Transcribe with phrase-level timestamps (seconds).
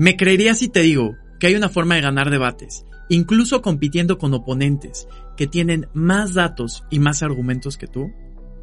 [0.00, 4.32] Me creerías si te digo que hay una forma de ganar debates, incluso compitiendo con
[4.32, 8.10] oponentes que tienen más datos y más argumentos que tú.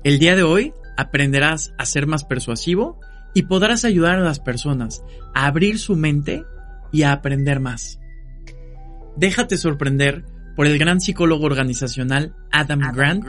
[0.04, 3.00] El día de hoy aprenderás a ser más persuasivo
[3.36, 5.04] y podrás ayudar a las personas
[5.36, 6.44] a abrir su mente
[6.91, 7.99] y a aprender más.
[9.16, 13.27] Déjate sorprender por el gran psicólogo organizacional Adam, Grant,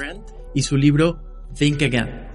[0.55, 2.27] y su libro Think Again.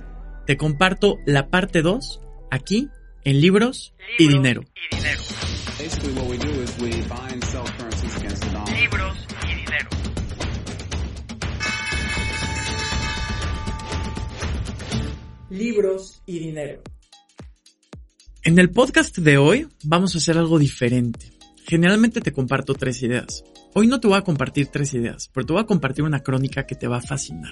[0.46, 2.21] Te comparto la parte 2
[2.52, 2.90] aquí
[3.24, 4.66] en Libros, y Dinero.
[8.71, 9.90] Libros y dinero.
[15.49, 16.81] Libros y dinero.
[18.43, 21.34] En el podcast de hoy vamos a hacer algo diferente.
[21.67, 23.43] Generalmente te comparto tres ideas.
[23.73, 26.65] Hoy no te voy a compartir tres ideas, pero te voy a compartir una crónica
[26.65, 27.51] que te va a fascinar.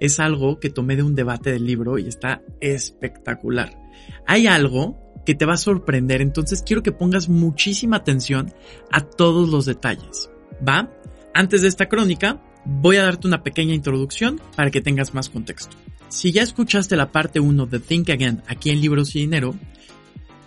[0.00, 3.78] Es algo que tomé de un debate del libro y está espectacular.
[4.26, 8.52] Hay algo que te va a sorprender, entonces quiero que pongas muchísima atención
[8.90, 10.30] a todos los detalles.
[10.66, 10.90] ¿Va?
[11.34, 15.76] Antes de esta crónica, voy a darte una pequeña introducción para que tengas más contexto.
[16.08, 19.54] Si ya escuchaste la parte 1 de Think Again aquí en Libros y Dinero,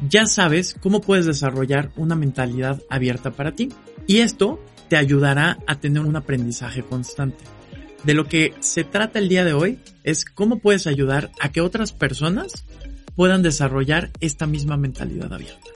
[0.07, 3.69] ya sabes cómo puedes desarrollar una mentalidad abierta para ti.
[4.07, 4.59] Y esto
[4.89, 7.43] te ayudará a tener un aprendizaje constante.
[8.03, 11.61] De lo que se trata el día de hoy es cómo puedes ayudar a que
[11.61, 12.65] otras personas
[13.15, 15.69] puedan desarrollar esta misma mentalidad abierta.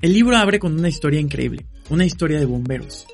[0.00, 3.06] El libro abre con una historia increíble, una historia de bomberos.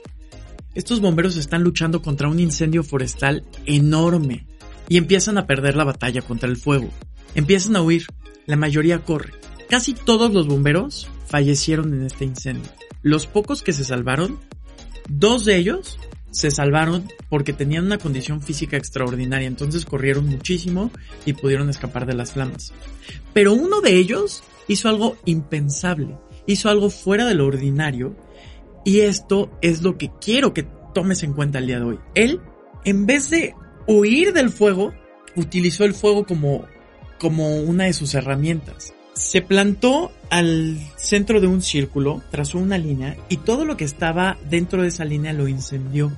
[0.74, 4.46] Estos bomberos están luchando contra un incendio forestal enorme
[4.88, 6.90] y empiezan a perder la batalla contra el fuego.
[7.34, 8.06] Empiezan a huir,
[8.46, 9.32] la mayoría corre.
[9.68, 12.70] Casi todos los bomberos fallecieron en este incendio.
[13.02, 14.38] Los pocos que se salvaron,
[15.08, 15.98] dos de ellos
[16.36, 20.90] se salvaron porque tenían una condición física extraordinaria, entonces corrieron muchísimo
[21.24, 22.74] y pudieron escapar de las flamas.
[23.32, 28.14] Pero uno de ellos hizo algo impensable, hizo algo fuera de lo ordinario
[28.84, 31.98] y esto es lo que quiero que tomes en cuenta el día de hoy.
[32.14, 32.42] Él,
[32.84, 33.54] en vez de
[33.86, 34.92] huir del fuego,
[35.36, 36.66] utilizó el fuego como,
[37.18, 38.92] como una de sus herramientas.
[39.16, 44.36] Se plantó al centro de un círculo, trazó una línea y todo lo que estaba
[44.50, 46.12] dentro de esa línea lo incendió.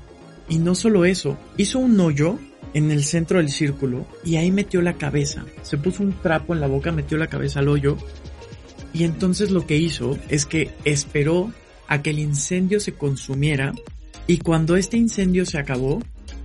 [0.48, 2.40] Y no solo eso, hizo un hoyo
[2.74, 5.46] en el centro del círculo y ahí metió la cabeza.
[5.62, 7.96] Se puso un trapo en la boca, metió la cabeza al hoyo
[8.92, 11.52] y entonces lo que hizo es que esperó
[11.86, 13.74] a que el incendio se consumiera
[14.26, 16.02] y cuando este incendio se acabó,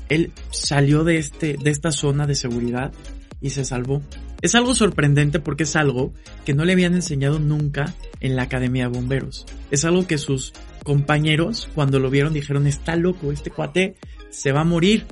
[0.08, 2.94] él salió de este de esta zona de seguridad
[3.42, 4.03] y se salvó.
[4.44, 8.84] Es algo sorprendente porque es algo que no le habían enseñado nunca en la Academia
[8.84, 9.46] de Bomberos.
[9.72, 10.52] Es algo que sus
[10.84, 13.96] compañeros cuando lo vieron dijeron, está loco, este cuate
[14.31, 15.06] se va a morir.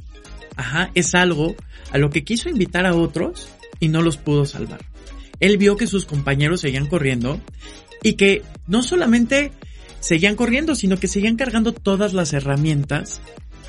[0.58, 1.56] Ajá, es algo
[1.94, 3.48] a lo que quiso invitar a otros
[3.80, 4.82] y no los pudo salvar.
[5.40, 7.40] Él vio que sus compañeros seguían corriendo
[8.04, 9.54] y que no solamente
[10.02, 13.22] seguían corriendo, sino que seguían cargando todas las herramientas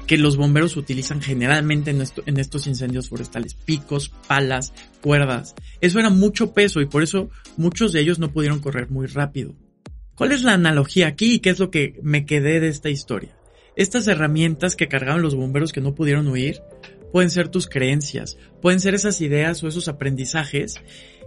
[0.06, 3.54] que los bomberos utilizan generalmente en, esto, en, estos incendios forestales.
[3.54, 5.54] Picos, palas, cuerdas.
[5.80, 9.54] Eso era mucho peso y por eso muchos de ellos no pudieron correr muy rápido.
[10.14, 13.36] ¿Cuál es la analogía aquí y qué es lo que me quedé de esta historia?
[13.76, 16.60] Estas herramientas que cargaban los bomberos que no pudieron huir
[17.10, 20.76] pueden ser tus creencias, pueden ser esas ideas o esos aprendizajes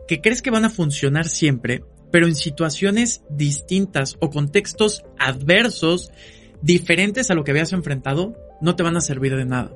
[0.08, 6.12] que crees que van a funcionar siempre, pero en situaciones distintas o contextos adversos
[6.62, 9.72] diferentes a lo que habías enfrentado, no te van a servir de nada.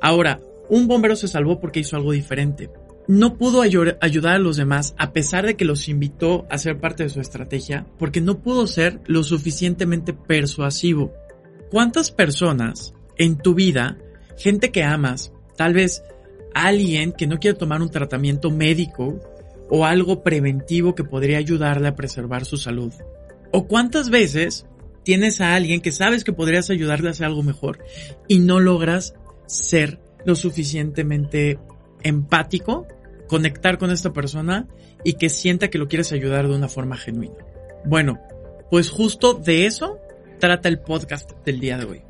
[0.00, 2.70] Ahora, un bombero se salvó porque hizo algo diferente
[3.10, 7.02] no pudo ayudar a los demás a pesar de que los invitó a ser parte
[7.02, 11.12] de su estrategia porque no pudo ser lo suficientemente persuasivo.
[11.72, 13.98] ¿Cuántas personas en tu vida,
[14.38, 16.04] gente que amas, tal vez
[16.54, 19.18] alguien que no quiere tomar un tratamiento médico
[19.68, 22.92] o algo preventivo que podría ayudarle a preservar su salud?
[23.50, 24.66] ¿O cuántas veces
[25.04, 27.78] tienes a alguien que sabes que podrías ayudarle a hacer algo mejor
[28.28, 29.14] y no logras
[29.46, 31.58] ser lo suficientemente
[32.02, 32.86] empático
[33.28, 34.66] conectar con esta persona
[35.04, 37.36] y que sienta que lo quieres ayudar de una forma genuina.
[37.84, 38.18] Bueno,
[38.70, 39.98] pues justo de eso
[40.40, 42.02] trata el podcast del día de hoy.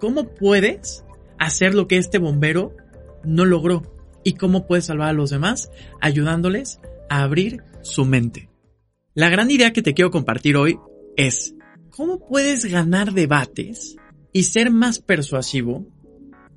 [0.00, 1.04] ¿Cómo puedes
[1.38, 2.76] hacer lo que este bombero
[3.22, 3.82] no logró?
[4.24, 5.70] ¿Y cómo puedes salvar a los demás
[6.00, 8.48] ayudándoles a abrir su mente?
[9.14, 10.78] La gran idea que te quiero compartir hoy
[11.16, 11.54] es
[11.96, 13.96] cómo puedes ganar debates
[14.32, 15.86] y ser más persuasivo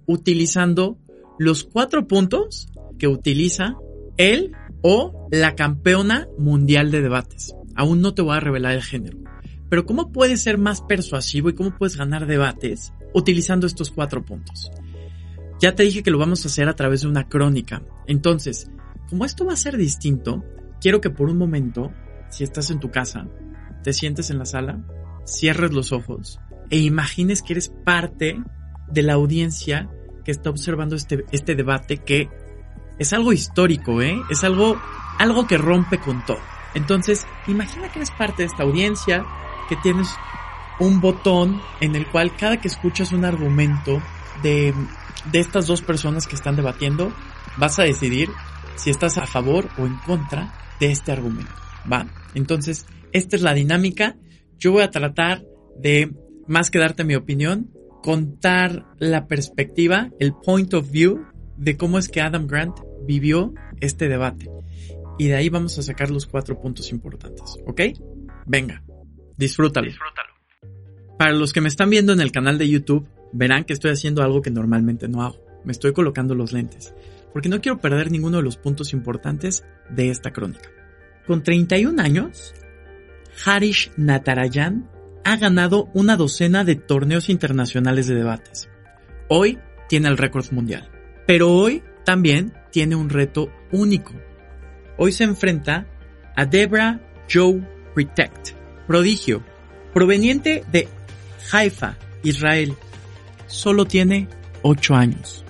[0.08, 0.98] utilizando
[1.38, 2.68] los cuatro puntos
[2.98, 3.76] que utiliza
[4.18, 7.54] él o la campeona mundial de debates.
[7.76, 9.20] Aún no te voy a revelar el género.
[9.70, 14.72] Pero ¿cómo puedes ser más persuasivo y cómo puedes ganar debates utilizando estos cuatro puntos?
[15.60, 17.84] Ya te dije que lo vamos a hacer a través de una crónica.
[18.08, 18.72] Entonces,
[19.08, 20.44] como esto va a ser distinto,
[20.82, 21.92] quiero que por un momento,
[22.30, 23.28] si estás en tu casa,
[23.84, 24.84] te sientes en la sala,
[25.28, 26.40] cierres los ojos
[26.70, 28.42] e imagines que eres parte
[28.88, 29.90] de la audiencia
[30.26, 32.30] que está observando este, este debate que
[33.00, 34.20] es algo histórico, ¿eh?
[34.30, 34.80] Es algo,
[35.20, 36.40] algo que rompe con todo.
[36.74, 39.26] Entonces, imagina que eres parte de esta audiencia,
[39.70, 40.10] que tienes
[40.80, 44.02] un botón en el cual cada que escuchas un argumento
[44.44, 44.74] de,
[45.32, 47.12] de estas dos personas que están debatiendo,
[47.58, 48.30] vas a decidir
[48.76, 51.52] si estás a favor o en contra de este argumento.
[51.92, 52.06] ¿Va?
[52.36, 54.16] Entonces, esta es la dinámica.
[54.58, 55.44] Yo voy a tratar
[55.78, 56.12] de,
[56.48, 57.72] más que darte mi opinión,
[58.02, 61.26] contar la perspectiva, el point of view
[61.58, 64.50] de cómo es que Adam Grant vivió este debate.
[65.18, 67.82] Y de ahí vamos a sacar los cuatro puntos importantes, ¿ok?
[68.46, 68.84] Venga,
[69.36, 69.88] disfrútalo.
[69.88, 70.30] disfrútalo.
[71.18, 74.22] Para los que me están viendo en el canal de YouTube, verán que estoy haciendo
[74.22, 75.44] algo que normalmente no hago.
[75.66, 76.94] Me estoy colocando los lentes,
[77.34, 80.70] porque no quiero perder ninguno de los puntos importantes de esta crónica.
[81.26, 82.54] Con 31 años,
[83.46, 84.90] Harish Natarajan
[85.24, 88.70] ha ganado una docena de torneos internacionales de debates.
[89.28, 90.90] Hoy tiene el récord mundial.
[91.26, 94.14] Pero hoy también tiene un reto único.
[94.98, 95.86] Hoy se enfrenta
[96.36, 97.62] a Debra Joe
[97.94, 98.52] Protect,
[98.88, 99.44] prodigio,
[99.94, 100.88] proveniente de
[101.52, 102.74] Haifa, Israel.
[103.48, 104.28] Solo tiene
[104.62, 105.44] 8 años.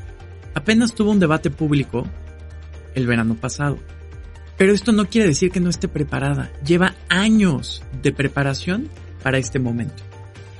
[0.54, 2.08] Apenas tuvo un debate público
[2.96, 3.78] el verano pasado.
[4.58, 6.52] Pero esto no quiere decir que no esté preparada.
[6.66, 8.90] Lleva años de preparación
[9.22, 10.04] para este momento.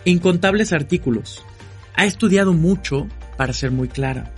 [0.06, 1.44] Incontables artículos.
[1.96, 3.08] Ha estudiado mucho
[3.38, 4.34] para ser muy clara.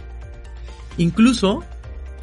[0.98, 1.64] Incluso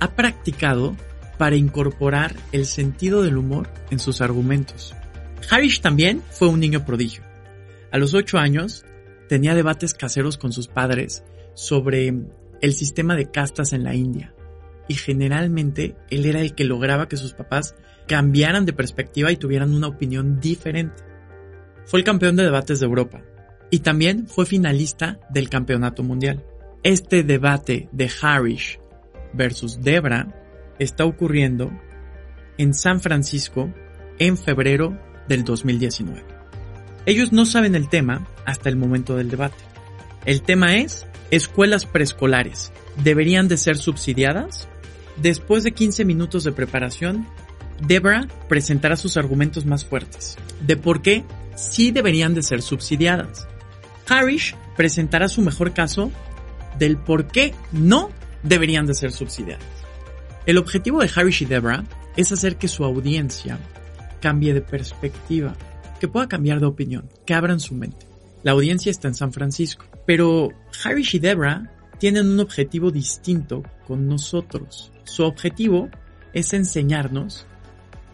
[0.00, 0.96] ha practicado
[1.36, 4.94] para incorporar el sentido del humor en sus argumentos.
[5.50, 7.22] Harish también fue un niño prodigio.
[7.92, 8.84] A los 8 años
[9.28, 11.22] tenía debates caseros con sus padres
[11.54, 12.14] sobre
[12.62, 14.35] el sistema de castas en la India
[14.88, 17.74] y generalmente él era el que lograba que sus papás
[18.06, 21.02] cambiaran de perspectiva y tuvieran una opinión diferente.
[21.84, 23.22] Fue el campeón de debates de Europa
[23.70, 26.44] y también fue finalista del campeonato mundial.
[26.82, 28.78] Este debate de Harish
[29.32, 30.28] versus Debra
[30.78, 31.70] está ocurriendo
[32.58, 33.72] en San Francisco
[34.18, 34.98] en febrero
[35.28, 36.24] del 2019.
[37.06, 39.56] Ellos no saben el tema hasta el momento del debate.
[40.24, 42.72] El tema es escuelas preescolares.
[43.02, 44.68] ¿Deberían de ser subsidiadas?
[45.16, 47.26] Después de 15 minutos de preparación,
[47.86, 51.24] Debra presentará sus argumentos más fuertes de por qué
[51.54, 53.46] sí deberían de ser subsidiadas.
[54.08, 56.10] Harish presentará su mejor caso
[56.78, 58.10] del por qué no
[58.42, 59.64] deberían de ser subsidiadas.
[60.46, 61.84] El objetivo de Harish y Debra
[62.16, 63.58] es hacer que su audiencia
[64.20, 65.54] cambie de perspectiva,
[66.00, 68.06] que pueda cambiar de opinión, que abran su mente.
[68.42, 70.50] La audiencia está en San Francisco, pero
[70.84, 74.92] Harish y Debra tienen un objetivo distinto con nosotros.
[75.04, 75.88] Su objetivo
[76.32, 77.46] es enseñarnos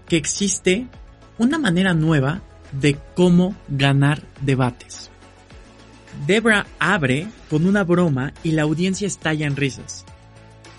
[0.06, 0.86] que existe
[1.38, 2.42] una manera nueva
[2.72, 5.10] de cómo ganar debates.
[6.26, 10.04] Debra abre con una broma y la audiencia estalla en risas.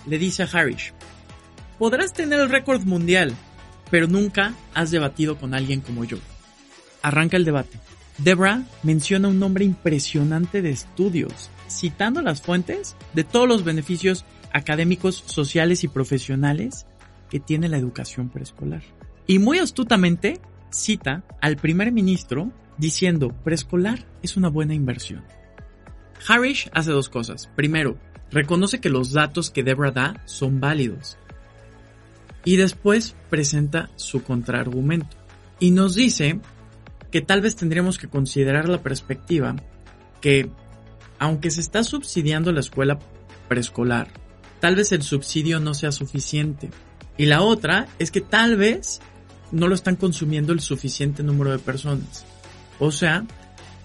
[0.06, 0.92] Le dice a Harish,
[1.78, 3.34] podrás tener el récord mundial,
[3.90, 6.18] pero nunca has debatido con alguien como yo.
[7.02, 7.78] Arranca el debate.
[8.18, 15.22] Debra menciona un nombre impresionante de estudios, citando las fuentes de todos los beneficios académicos,
[15.26, 16.86] sociales y profesionales
[17.30, 18.82] que tiene la educación preescolar.
[19.26, 20.40] Y muy astutamente
[20.70, 25.24] cita al primer ministro diciendo preescolar es una buena inversión.
[26.26, 27.48] Harish hace dos cosas.
[27.54, 27.98] Primero,
[28.30, 31.18] reconoce que los datos que Debra da son válidos.
[32.44, 35.16] Y después presenta su contraargumento.
[35.60, 36.40] Y nos dice
[37.10, 39.56] que tal vez tendríamos que considerar la perspectiva
[40.20, 40.50] que,
[41.24, 42.98] aunque se está subsidiando la escuela
[43.48, 44.08] preescolar,
[44.60, 46.68] tal vez el subsidio no sea suficiente.
[47.16, 49.00] Y la otra es que tal vez
[49.50, 52.26] no lo están consumiendo el suficiente número de personas.
[52.78, 53.24] O sea,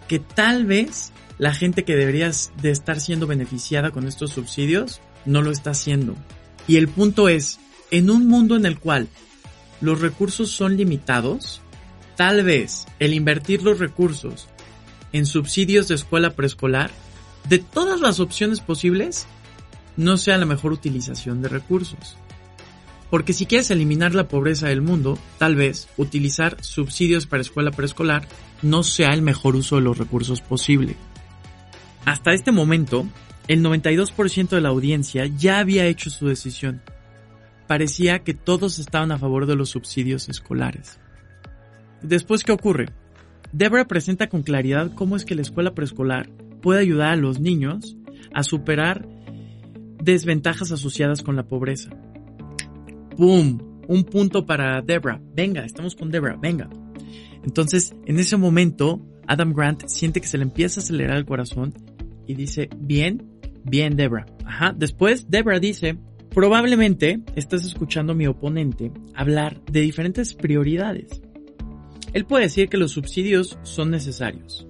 [0.09, 2.29] que tal vez la gente que debería
[2.61, 6.15] de estar siendo beneficiada con estos subsidios no lo está haciendo.
[6.67, 7.57] Y el punto es,
[7.89, 9.07] en un mundo en el cual
[9.79, 11.61] los recursos son limitados,
[12.17, 14.49] tal vez el invertir los recursos
[15.13, 16.91] en subsidios de escuela preescolar,
[17.49, 19.25] de todas las opciones posibles,
[19.97, 22.15] no sea la mejor utilización de recursos.
[23.09, 28.27] Porque si quieres eliminar la pobreza del mundo, tal vez utilizar subsidios para escuela preescolar
[28.61, 30.95] no sea el mejor uso de los recursos posible.
[32.05, 33.07] Hasta este momento,
[33.47, 36.81] el 92% de la audiencia ya había hecho su decisión.
[37.67, 40.99] Parecía que todos estaban a favor de los subsidios escolares.
[42.03, 42.89] Después, ¿qué ocurre?
[43.51, 46.29] Debra presenta con claridad cómo es que la escuela preescolar
[46.61, 47.97] puede ayudar a los niños
[48.33, 49.07] a superar
[50.01, 51.89] desventajas asociadas con la pobreza.
[53.17, 53.81] ¡Boom!
[53.87, 55.21] Un punto para Debra.
[55.35, 56.69] Venga, estamos con Debra, venga.
[57.43, 61.73] Entonces, en ese momento, Adam Grant siente que se le empieza a acelerar el corazón
[62.27, 63.23] y dice, bien,
[63.63, 64.25] bien, Debra.
[64.45, 64.73] Ajá.
[64.77, 65.97] Después, Debra dice,
[66.29, 71.21] probablemente estás escuchando a mi oponente hablar de diferentes prioridades.
[72.13, 74.67] Él puede decir que los subsidios son necesarios,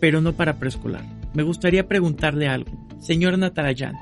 [0.00, 1.21] pero no para preescolar.
[1.34, 2.70] Me gustaría preguntarle algo.
[2.98, 3.96] Señor Natarayan,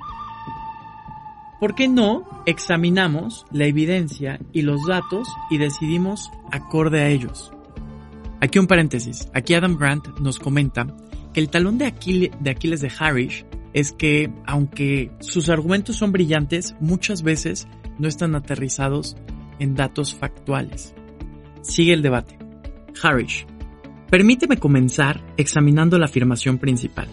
[1.59, 7.53] ¿por qué no examinamos la evidencia y los datos y decidimos acorde a ellos?
[8.41, 9.29] Aquí un paréntesis.
[9.35, 10.87] Aquí Adam Grant nos comenta
[11.33, 16.13] que el talón de, Aquiles de, Aquiles de Harris es que, aunque sus argumentos son
[16.13, 17.69] brillantes, muchas veces
[17.99, 19.17] no están aterrizados
[19.59, 20.95] en datos factuales.
[21.63, 22.39] Sigue el debate.
[23.03, 23.47] Harris,
[24.11, 27.09] permíteme comenzar examinando la afirmación principal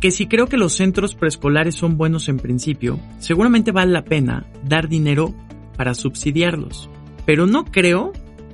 [0.00, 4.46] que si creo que los centros preescolares son buenos en principio, seguramente vale la pena
[4.62, 5.34] dar dinero
[5.76, 6.90] para subsidiarlos.
[7.24, 8.12] Pero no creo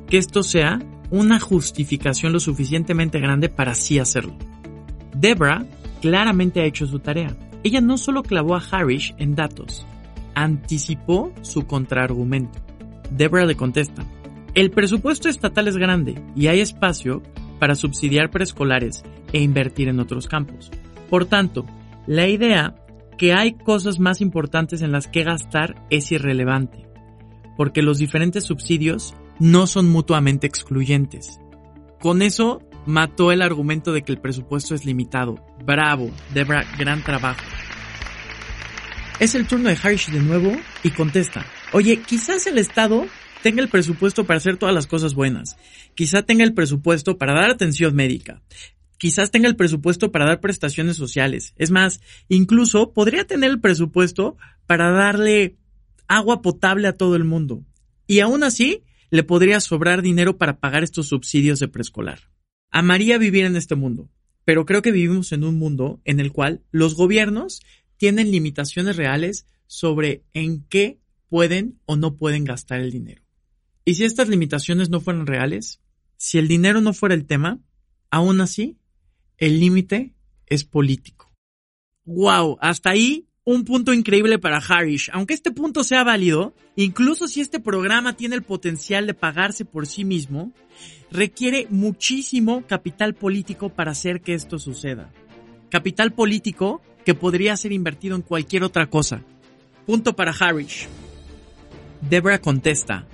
[0.09, 4.37] que esto sea una justificación lo suficientemente grande para así hacerlo.
[5.15, 5.67] Debra
[6.01, 7.37] claramente ha hecho su tarea.
[7.65, 9.87] Ella no solo clavó a Harris en datos,
[10.35, 12.61] anticipó su contraargumento.
[13.11, 14.05] Debra le contesta,
[14.55, 17.23] el presupuesto estatal es grande y hay espacio
[17.63, 20.73] para subsidiar preescolares e invertir en otros campos.
[21.09, 21.65] Por tanto,
[22.09, 22.75] la idea
[23.17, 26.89] que hay cosas más importantes en las que gastar es irrelevante,
[27.57, 31.39] porque los diferentes subsidios no son mutuamente excluyentes.
[32.01, 35.37] Con eso mató el argumento de que el presupuesto es limitado.
[35.65, 37.45] Bravo, Debra, gran trabajo.
[39.21, 40.51] Es el turno de Harsh de nuevo
[40.83, 43.07] y contesta, oye, quizás el Estado
[43.43, 45.57] tenga el presupuesto para hacer todas las cosas buenas.
[45.95, 48.43] Quizá tenga el presupuesto para dar atención médica
[49.03, 51.55] quizás tenga el presupuesto para dar prestaciones sociales.
[51.57, 54.37] Es más, incluso podría tener el presupuesto
[54.69, 55.57] para darle
[56.07, 57.65] agua potable a todo el mundo.
[58.07, 62.31] Y aún así, le podría sobrar dinero para pagar estos subsidios de preescolar.
[62.71, 64.09] Amaría vivir en este mundo,
[64.45, 67.61] pero creo que vivimos en un mundo en el cual los gobiernos
[67.97, 73.22] tienen limitaciones reales sobre en qué pueden o no pueden gastar el dinero.
[73.85, 75.81] Y si estas limitaciones no fueran reales,
[76.17, 77.61] si el dinero no fuera el tema,
[78.11, 78.79] aún así
[79.39, 80.15] el límite
[80.47, 81.33] es político.
[82.05, 85.11] Wow, hasta ahí un punto increíble para Harish.
[85.13, 89.87] Aunque este punto sea válido, incluso si este programa tiene el potencial de pagarse por
[89.87, 90.53] sí mismo,
[91.11, 95.13] requiere muchísimo capital político para hacer que esto suceda.
[95.71, 99.25] Capital político que podría ser invertido en cualquier otra cosa.
[99.87, 100.89] Punto para Harish.
[102.09, 103.07] Debra contesta.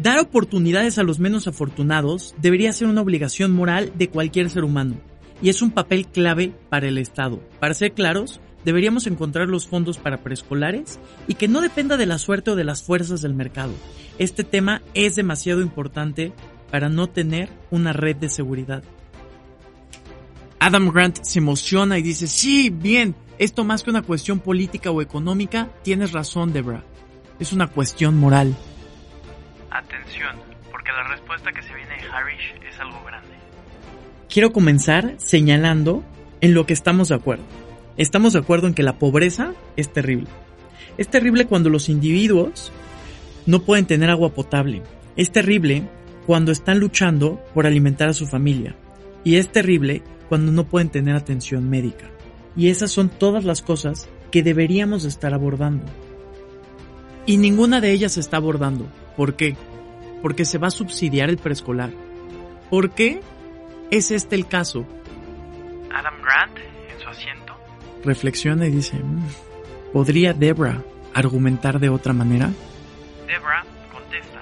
[0.00, 4.96] Dar oportunidades a los menos afortunados debería ser una obligación moral de cualquier ser humano
[5.42, 7.40] y es un papel clave para el Estado.
[7.60, 12.18] Para ser claros, deberíamos encontrar los fondos para preescolares y que no dependa de la
[12.18, 13.72] suerte o de las fuerzas del mercado.
[14.18, 16.32] Este tema es demasiado importante
[16.70, 18.82] para no tener una red de seguridad.
[20.58, 25.02] Adam Grant se emociona y dice, sí, bien, esto más que una cuestión política o
[25.02, 26.84] económica, tienes razón, Debra.
[27.40, 28.56] Es una cuestión moral.
[29.72, 30.36] Atención,
[30.70, 33.42] porque la respuesta que se viene de Harish es algo grande
[34.32, 36.02] quiero comenzar señalando
[36.40, 37.44] en lo que estamos de acuerdo.
[37.98, 40.28] Estamos de acuerdo en que la pobreza es terrible.
[40.96, 42.72] Es terrible cuando los individuos
[43.44, 44.82] no pueden tener agua potable.
[45.16, 45.82] Es terrible
[46.26, 48.74] cuando están luchando por alimentar a su familia.
[49.22, 52.06] Y es terrible cuando no pueden tener atención médica.
[52.56, 55.84] Y esas son todas las cosas que deberíamos estar abordando.
[57.26, 58.86] Y ninguna de ellas se está abordando.
[59.16, 59.56] ¿Por qué?
[60.22, 61.90] Porque se va a subsidiar el preescolar.
[62.70, 63.20] ¿Por qué?
[63.90, 64.86] ¿Es este el caso?
[65.92, 67.54] Adam Grant, en su asiento,
[68.04, 72.50] reflexiona y dice, mm, ¿podría Debra argumentar de otra manera?
[73.26, 74.40] Debra contesta.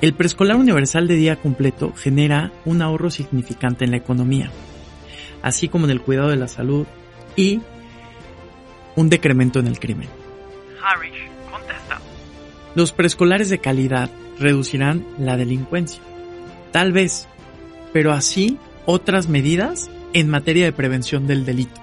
[0.00, 4.50] El preescolar universal de día completo genera un ahorro significante en la economía,
[5.42, 6.86] así como en el cuidado de la salud
[7.34, 7.60] y
[8.96, 10.08] un decremento en el crimen.
[10.82, 11.30] Harish.
[12.80, 16.00] Los preescolares de calidad reducirán la delincuencia.
[16.72, 17.28] Tal vez,
[17.92, 18.56] pero así
[18.86, 21.78] otras medidas en materia de prevención del delito.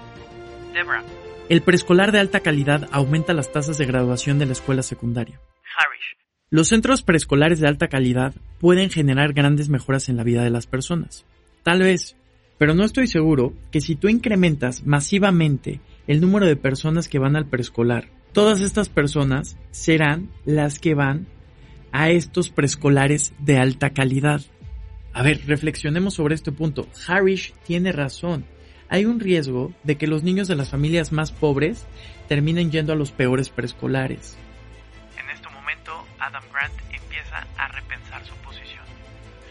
[0.74, 1.04] Debra.
[1.48, 5.38] El preescolar de alta calidad aumenta las tasas de graduación de la escuela secundaria.
[5.78, 6.16] Harish.
[6.50, 10.66] Los centros preescolares de alta calidad pueden generar grandes mejoras en la vida de las
[10.66, 11.24] personas.
[11.62, 12.16] Tal vez,
[12.58, 17.36] pero no estoy seguro que si tú incrementas masivamente el número de personas que van
[17.36, 21.26] al preescolar, todas estas personas serán las que van
[21.92, 24.40] a estos preescolares de alta calidad.
[25.12, 26.86] A ver, reflexionemos sobre este punto.
[27.06, 28.44] Harish tiene razón.
[28.88, 31.86] Hay un riesgo de que los niños de las familias más pobres
[32.28, 34.36] terminen yendo a los peores preescolares.
[35.18, 38.84] En este momento, Adam Grant empieza a repensar su posición.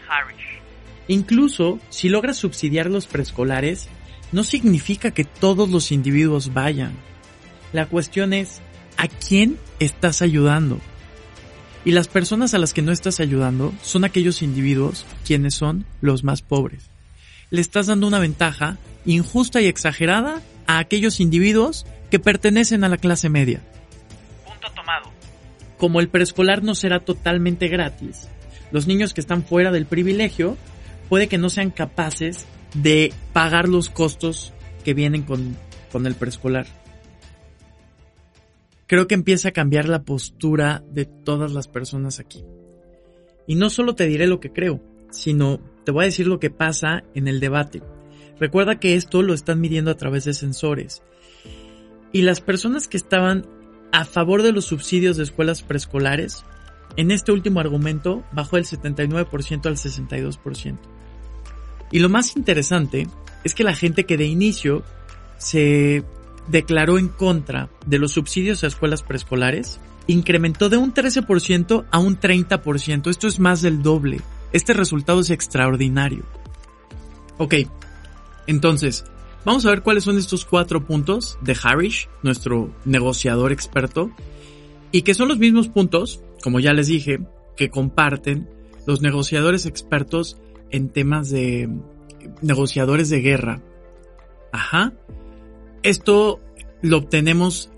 [0.08, 0.60] Harish.
[1.08, 3.88] Incluso si logras subsidiar los preescolares,
[4.32, 6.92] no significa que todos los individuos vayan.
[7.72, 8.60] La cuestión es,
[8.98, 10.78] ¿a quién estás ayudando?
[11.84, 16.24] Y las personas a las que no estás ayudando son aquellos individuos quienes son los
[16.24, 16.90] más pobres.
[17.50, 18.76] Le estás dando una ventaja
[19.06, 23.62] injusta y exagerada a aquellos individuos que pertenecen a la clase media.
[24.44, 25.10] Punto tomado.
[25.78, 28.28] Como el preescolar no será totalmente gratis,
[28.72, 30.58] los niños que están fuera del privilegio
[31.08, 34.52] puede que no sean capaces de pagar los costos
[34.84, 35.56] que vienen con,
[35.90, 36.66] con el preescolar.
[38.88, 42.42] Creo que empieza a cambiar la postura de todas las personas aquí.
[43.46, 44.80] Y no solo te diré lo que creo,
[45.10, 47.82] sino te voy a decir lo que pasa en el debate.
[48.40, 51.02] Recuerda que esto lo están midiendo a través de sensores.
[52.12, 53.46] Y las personas que estaban
[53.92, 56.44] a favor de los subsidios de escuelas preescolares,
[56.96, 60.78] en este último argumento bajó del 79% al 62%.
[61.92, 63.06] Y lo más interesante
[63.44, 64.82] es que la gente que de inicio
[65.36, 66.04] se
[66.48, 72.18] declaró en contra de los subsidios a escuelas preescolares incrementó de un 13% a un
[72.18, 73.10] 30%.
[73.10, 74.20] Esto es más del doble.
[74.52, 76.24] Este resultado es extraordinario.
[77.36, 77.54] Ok,
[78.46, 79.04] entonces,
[79.44, 84.10] vamos a ver cuáles son estos cuatro puntos de Harish, nuestro negociador experto,
[84.90, 87.20] y que son los mismos puntos, como ya les dije,
[87.56, 88.48] que comparten
[88.86, 90.38] los negociadores expertos
[90.70, 91.68] en temas de
[92.40, 93.62] negociadores de guerra.
[94.50, 94.94] Ajá.
[95.82, 96.40] Esto
[96.82, 97.70] lo obtenemos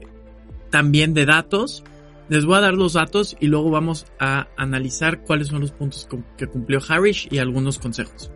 [0.71, 1.85] también de datos.
[2.29, 6.09] Les voy a dar los datos y luego vamos a analizar cuáles son los puntos
[6.37, 8.31] que cumplió Harish y algunos consejos.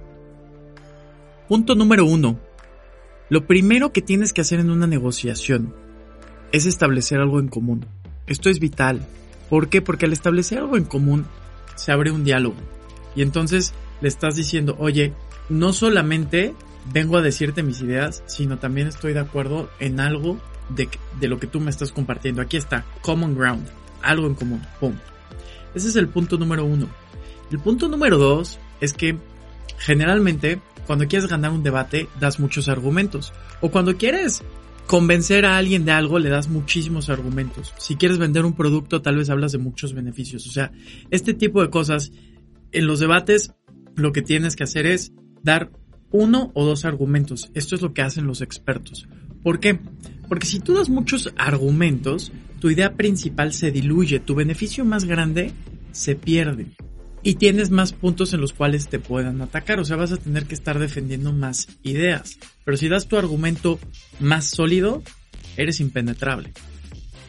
[1.48, 2.40] Punto número uno.
[3.30, 5.74] Lo primero que tienes que hacer en una negociación
[6.52, 7.86] es establecer algo en común.
[8.26, 9.06] Esto es vital.
[9.48, 9.82] ¿Por qué?
[9.82, 11.26] Porque al establecer algo en común
[11.76, 12.56] se abre un diálogo.
[13.14, 15.12] Y entonces le estás diciendo, oye,
[15.48, 16.54] no solamente
[16.92, 20.88] vengo a decirte mis ideas, sino también estoy de acuerdo en algo de,
[21.20, 22.42] de, lo que tú me estás compartiendo.
[22.42, 23.66] Aquí está, common ground,
[24.02, 24.62] algo en común.
[24.80, 24.94] ¡Pum!
[25.74, 26.88] Ese es el punto número uno.
[27.50, 29.18] El punto número dos es que
[29.78, 33.32] generalmente cuando quieres ganar un debate, das muchos argumentos.
[33.60, 34.42] O cuando quieres
[34.86, 37.72] convencer a alguien de algo, le das muchísimos argumentos.
[37.78, 40.46] Si quieres vender un producto, tal vez hablas de muchos beneficios.
[40.46, 40.72] O sea,
[41.10, 42.12] este tipo de cosas,
[42.72, 43.52] en los debates,
[43.96, 45.70] lo que tienes que hacer es dar
[46.10, 47.50] uno o dos argumentos.
[47.54, 49.08] Esto es lo que hacen los expertos.
[49.42, 49.78] ¿Por qué?
[50.28, 55.52] Porque si tú das muchos argumentos, tu idea principal se diluye, tu beneficio más grande
[55.92, 56.68] se pierde
[57.22, 59.80] y tienes más puntos en los cuales te puedan atacar.
[59.80, 62.38] O sea, vas a tener que estar defendiendo más ideas.
[62.64, 63.80] Pero si das tu argumento
[64.20, 65.02] más sólido,
[65.56, 66.52] eres impenetrable.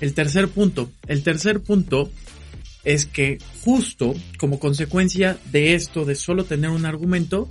[0.01, 0.91] El tercer punto.
[1.07, 2.11] El tercer punto
[2.83, 7.47] es que justo como consecuencia de esto, de solo tener un argumento,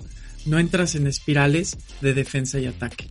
[0.47, 3.09] no entras en espirales de defensa y ataque.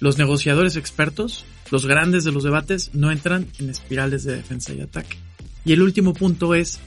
[0.00, 4.80] Los negociadores expertos, los grandes de los debates, no entran en espirales de defensa y
[4.80, 5.16] ataque.
[5.64, 6.80] Y el último punto es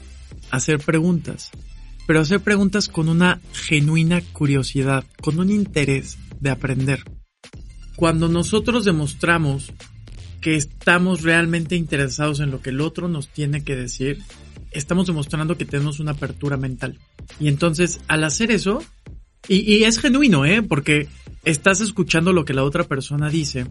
[0.50, 1.50] hacer preguntas
[2.08, 7.04] pero hacer preguntas con una genuina curiosidad, con un interés de aprender.
[7.96, 9.74] Cuando nosotros demostramos
[10.40, 14.22] que estamos realmente interesados en lo que el otro nos tiene que decir,
[14.70, 16.98] estamos demostrando que tenemos una apertura mental.
[17.38, 18.82] Y entonces, al hacer eso,
[19.46, 20.62] y, es genuino, ¿eh?
[20.62, 21.08] Porque
[21.44, 23.66] estás escuchando lo que la otra persona dice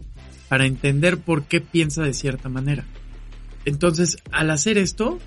[0.47, 2.86] para entender por qué piensa de cierta manera.
[3.65, 5.19] Entonces, al hacer esto,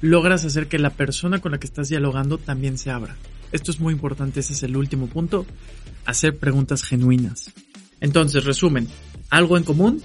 [0.00, 3.16] logras hacer que la persona con la que estás dialogando también se abra.
[3.52, 5.46] Esto es muy importante, ese es el último punto,
[6.04, 7.52] hacer preguntas genuinas.
[8.00, 8.88] Entonces, resumen,
[9.30, 10.02] algo en común,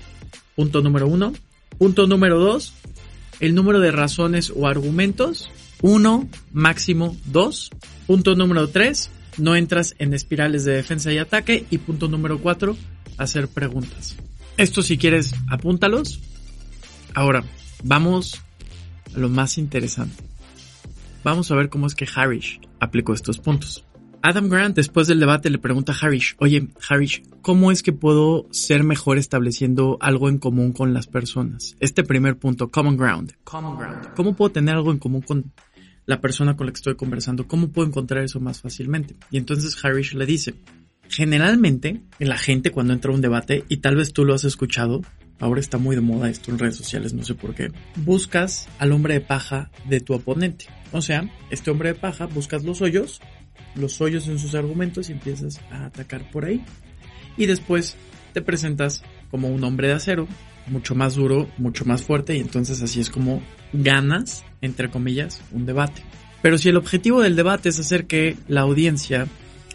[0.56, 1.34] punto número uno.
[1.78, 2.74] Punto número dos,
[3.40, 5.50] el número de razones o argumentos,
[5.82, 7.72] uno, máximo dos.
[8.06, 11.66] Punto número tres, no entras en espirales de defensa y ataque.
[11.70, 12.78] Y punto número cuatro,
[13.18, 14.16] hacer preguntas.
[14.58, 16.20] Esto si quieres, apúntalos.
[17.14, 17.44] Ahora,
[17.84, 18.42] vamos
[19.16, 20.24] lo más interesante.
[21.24, 23.86] Vamos a ver cómo es que Harish aplicó estos puntos.
[24.24, 28.48] Adam Grant después del debate le pregunta a Harish, oye Harish, ¿cómo es que puedo
[28.52, 31.76] ser mejor estableciendo algo en común con las personas?
[31.80, 33.34] Este primer punto, common ground.
[33.44, 34.14] Common ground.
[34.16, 35.52] ¿Cómo puedo tener algo en común con,
[36.06, 37.48] la persona con la que estoy conversando?
[37.48, 39.16] ¿Cómo puedo encontrar eso más fácilmente?
[39.30, 40.56] Y entonces Harish le dice,
[41.10, 45.02] generalmente la gente cuando entra a un debate, y tal vez tú lo has escuchado,
[45.40, 48.92] ahora está muy de moda esto en redes sociales, no sé por qué, buscas al
[48.92, 50.66] hombre de paja de tu oponente.
[50.92, 53.22] O sea, este hombre de paja, buscas los hoyos,
[53.76, 56.64] los hoyos en sus argumentos y empiezas a atacar por ahí.
[57.38, 57.96] Y después
[58.34, 60.28] te presentas como un hombre de acero,
[60.68, 63.42] mucho más duro, mucho más fuerte, y entonces así es como
[63.74, 66.04] ganas, entre comillas, un debate.
[66.42, 69.28] Pero si el objetivo del debate es hacer que la audiencia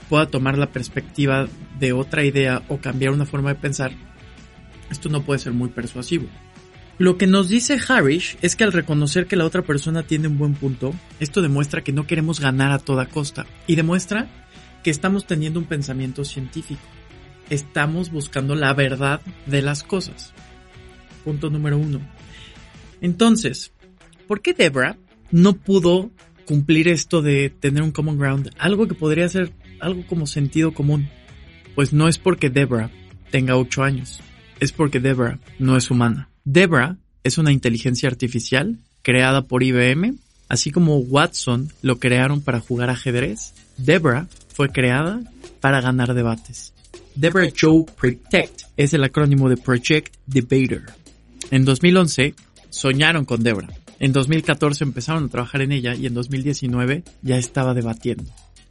[0.08, 3.92] pueda tomar la perspectiva de otra idea o cambiar una forma de pensar,
[4.90, 6.26] esto no puede ser muy persuasivo.
[6.98, 10.38] Lo que nos dice Harish es que al reconocer que la otra persona tiene un
[10.38, 14.28] buen punto, esto demuestra que no queremos ganar a toda costa y demuestra
[14.82, 16.80] que estamos teniendo un pensamiento científico.
[17.50, 20.32] Estamos buscando la verdad de las cosas.
[21.26, 22.00] Punto número uno.
[23.00, 23.72] Entonces,
[24.28, 24.96] ¿por qué Debra
[25.32, 26.12] no pudo
[26.44, 28.50] cumplir esto de tener un common ground?
[28.58, 31.08] Algo que podría ser algo como sentido común.
[31.74, 32.92] Pues no es porque Debra
[33.32, 34.20] tenga 8 años,
[34.60, 36.28] es porque Debra no es humana.
[36.44, 40.14] Debra es una inteligencia artificial creada por IBM,
[40.48, 43.52] así como Watson lo crearon para jugar ajedrez.
[43.78, 45.22] Debra fue creada
[45.60, 46.72] para ganar debates.
[47.16, 50.84] Debra Joe Protect es el acrónimo de Project Debater.
[51.50, 52.34] En 2011
[52.70, 53.68] soñaron con Debra.
[53.98, 58.24] En 2014 empezaron a trabajar en ella y en 2019 ya estaba debatiendo.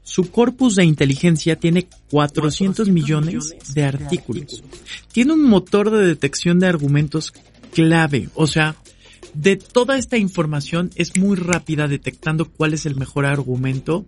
[0.03, 4.63] Su corpus de inteligencia tiene 400 millones de artículos.
[5.11, 7.33] Tiene un motor de detección de argumentos
[7.73, 8.75] clave, o sea,
[9.33, 14.05] de toda esta información es muy rápida detectando cuál es el mejor argumento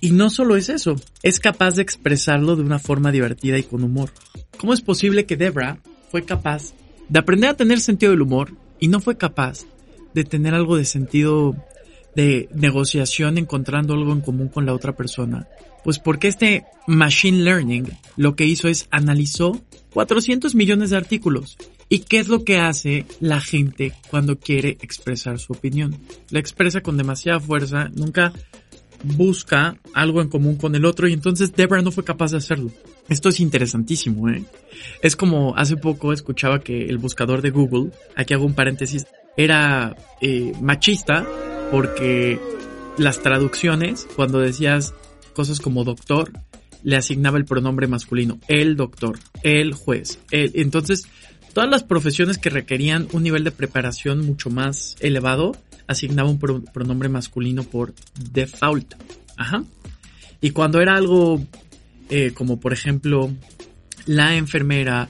[0.00, 3.84] y no solo es eso, es capaz de expresarlo de una forma divertida y con
[3.84, 4.10] humor.
[4.56, 5.78] ¿Cómo es posible que Debra
[6.10, 6.72] fue capaz
[7.08, 9.64] de aprender a tener sentido del humor y no fue capaz
[10.14, 11.56] de tener algo de sentido
[12.14, 15.48] de negociación encontrando algo en común con la otra persona?
[15.84, 19.60] Pues porque este Machine Learning lo que hizo es analizó
[19.92, 21.56] 400 millones de artículos.
[21.88, 25.98] ¿Y qué es lo que hace la gente cuando quiere expresar su opinión?
[26.30, 28.32] La expresa con demasiada fuerza, nunca
[29.02, 32.70] busca algo en común con el otro y entonces Debra no fue capaz de hacerlo.
[33.08, 34.44] Esto es interesantísimo, ¿eh?
[35.02, 39.96] Es como hace poco escuchaba que el buscador de Google, aquí hago un paréntesis, era
[40.20, 41.26] eh, machista
[41.70, 42.38] porque
[42.98, 44.94] las traducciones, cuando decías
[45.34, 46.32] cosas como doctor,
[46.82, 51.06] le asignaba el pronombre masculino, el doctor, el juez, el, entonces
[51.52, 57.08] todas las profesiones que requerían un nivel de preparación mucho más elevado, asignaba un pronombre
[57.08, 57.94] masculino por
[58.30, 58.94] default.
[59.36, 59.64] Ajá.
[60.40, 61.40] Y cuando era algo
[62.14, 63.32] eh, como por ejemplo
[64.04, 65.08] la enfermera,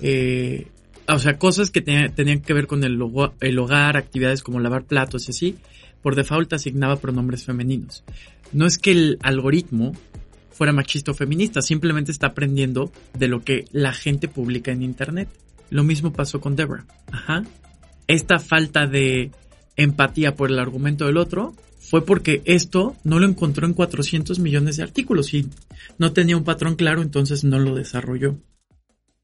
[0.00, 0.68] eh,
[1.06, 5.32] o sea, cosas que tenían que ver con el, hogar, actividades como lavar platos y
[5.32, 5.56] así,
[6.00, 8.02] por default asignaba pronombres femeninos.
[8.54, 9.92] No es que el algoritmo
[10.50, 15.28] fuera machista o feminista, simplemente está aprendiendo de lo que la gente publica en internet.
[15.68, 16.86] Lo mismo pasó con Deborah.
[17.12, 17.42] Ajá.
[18.06, 19.32] Esta falta de
[19.76, 21.54] empatía por el argumento del otro
[21.88, 25.48] fue porque esto no lo encontró en 400 millones de artículos y
[25.98, 28.36] no tenía un patrón claro, entonces no lo desarrolló.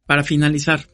[0.06, 0.86] Para finalizar,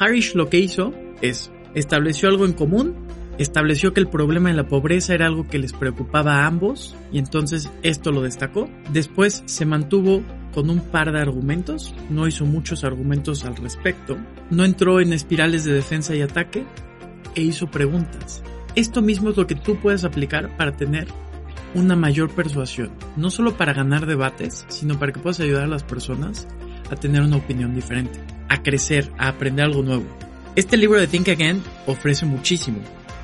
[0.00, 0.92] Harish lo que hizo
[1.22, 3.06] es estableció algo en común
[3.38, 7.18] estableció que el problema de la pobreza era algo que les preocupaba a ambos y
[7.18, 8.68] entonces esto lo destacó.
[8.92, 10.22] Después se mantuvo
[10.54, 14.16] con un par de argumentos, no hizo muchos argumentos al respecto,
[14.50, 16.64] no entró en espirales de defensa y ataque
[17.34, 18.42] e hizo preguntas.
[18.76, 21.08] Esto mismo es lo que tú puedes aplicar para tener
[21.74, 25.82] una mayor persuasión, no solo para ganar debates, sino para que puedas ayudar a las
[25.82, 26.46] personas
[26.90, 30.04] a tener una opinión diferente, a crecer, a aprender algo nuevo.
[30.54, 32.78] Este libro de Think Again ofrece muchísimo,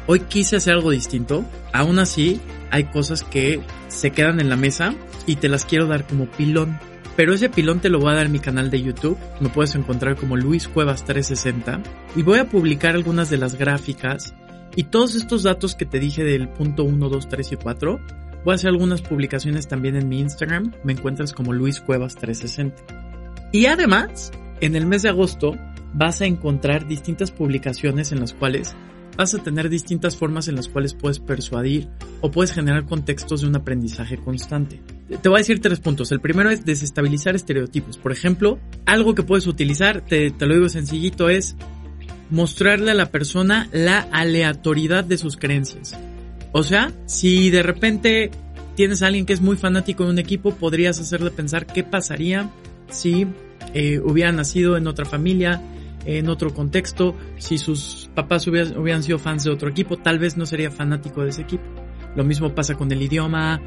[0.07, 1.45] Hoy quise hacer algo distinto.
[1.73, 4.95] Aún así, hay cosas que se quedan en la mesa
[5.27, 6.79] y te las quiero dar como pilón.
[7.15, 9.19] Pero ese pilón te lo voy a dar en mi canal de YouTube.
[9.41, 11.83] Me puedes encontrar como Luis Cuevas 360.
[12.17, 14.35] Y voy a publicar algunas de las gráficas
[14.77, 18.01] y todos estos datos que te dije del punto 1, 2, 3 y 4.
[18.45, 20.73] Voy a hacer algunas publicaciones también en mi Instagram.
[20.85, 23.51] Me encuentras como Luis Cuevas 360.
[23.53, 25.57] Y además, en el mes de agosto
[25.95, 28.75] vas a encontrar distintas publicaciones en las cuales
[29.17, 31.89] vas a tener distintas formas en las cuales puedes persuadir
[32.23, 34.81] o puedes generar contextos de un aprendizaje constante.
[35.21, 36.11] Te voy a decir tres puntos.
[36.13, 37.99] El primero es desestabilizar estereotipos.
[37.99, 41.57] Por ejemplo, algo que puedes utilizar, te, te lo digo sencillito, es
[42.33, 45.95] mostrarle a la persona la aleatoriedad de sus creencias.
[46.53, 48.31] O sea, si de repente
[48.75, 52.51] tienes a alguien que es muy fanático de un equipo, podrías hacerle pensar qué pasaría
[52.88, 53.27] si
[53.75, 55.61] eh, hubiera nacido en otra familia,
[56.07, 60.47] en otro contexto, si sus papás hubieran, sido fans de otro equipo, tal vez no
[60.47, 61.64] sería fanático de ese equipo.
[62.16, 63.61] Lo mismo pasa con el idioma.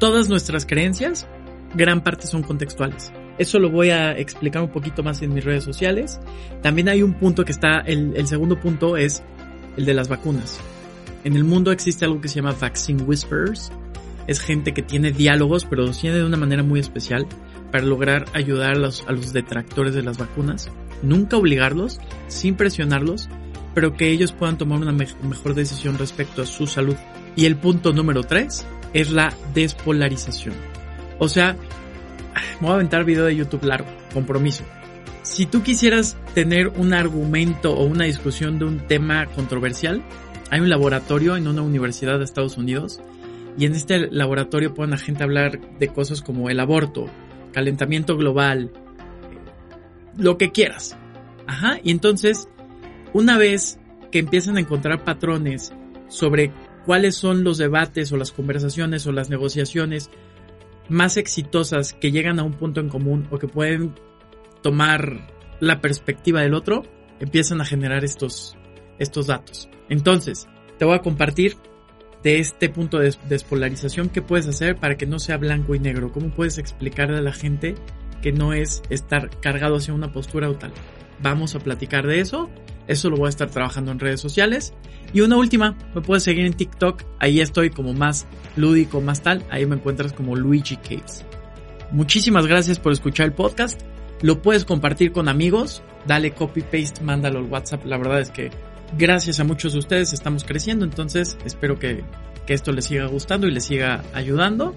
[0.00, 1.28] Todas nuestras creencias,
[1.74, 3.12] gran parte son contextuales.
[3.38, 6.20] Eso lo voy a explicar un poquito más en mis redes sociales.
[6.62, 9.22] También hay un punto que está, el, el segundo punto es
[9.76, 10.60] el de las vacunas.
[11.24, 13.70] En el mundo existe algo que se llama Vaccine Whispers.
[14.26, 17.26] Es gente que tiene diálogos, pero los tiene de una manera muy especial
[17.70, 20.70] para lograr ayudar a los, a los detractores de las vacunas.
[21.02, 23.28] Nunca obligarlos, sin presionarlos,
[23.74, 26.96] pero que ellos puedan tomar una mejor decisión respecto a su salud.
[27.36, 30.54] Y el punto número tres es la despolarización.
[31.18, 31.56] O sea,
[32.60, 34.64] me voy a aventar video de YouTube largo, compromiso.
[35.22, 40.02] Si tú quisieras tener un argumento o una discusión de un tema controversial,
[40.50, 43.00] hay un laboratorio en una universidad de Estados Unidos
[43.58, 47.06] y en este laboratorio pueden a gente hablar de cosas como el aborto,
[47.52, 48.72] calentamiento global,
[50.16, 50.96] lo que quieras.
[51.46, 52.48] Ajá, y entonces,
[53.12, 53.78] una vez
[54.10, 55.72] que empiezan a encontrar patrones
[56.08, 56.52] sobre
[56.86, 60.10] cuáles son los debates o las conversaciones o las negociaciones
[60.88, 63.94] más exitosas que llegan a un punto en común o que pueden
[64.62, 66.82] tomar la perspectiva del otro,
[67.20, 68.56] empiezan a generar estos,
[68.98, 69.68] estos datos.
[69.88, 70.48] Entonces,
[70.78, 71.56] te voy a compartir
[72.22, 76.12] de este punto de despolarización qué puedes hacer para que no sea blanco y negro,
[76.12, 77.74] cómo puedes explicarle a la gente
[78.22, 80.72] que no es estar cargado hacia una postura o tal.
[81.20, 82.50] Vamos a platicar de eso,
[82.88, 84.74] eso lo voy a estar trabajando en redes sociales.
[85.12, 89.44] Y una última, me puedes seguir en TikTok, ahí estoy como más lúdico, más tal,
[89.50, 91.24] ahí me encuentras como Luigi Caves.
[91.92, 93.80] Muchísimas gracias por escuchar el podcast,
[94.20, 98.50] lo puedes compartir con amigos, dale copy paste, mándalo al WhatsApp, la verdad es que
[98.98, 102.04] gracias a muchos de ustedes estamos creciendo, entonces espero que,
[102.46, 104.74] que esto les siga gustando y les siga ayudando.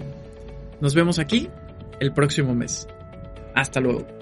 [0.80, 1.48] Nos vemos aquí
[2.00, 2.88] el próximo mes.
[3.54, 4.21] Hasta luego.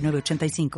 [0.01, 0.71] 85